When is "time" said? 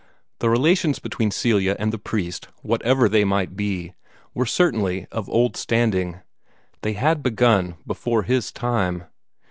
8.51-9.03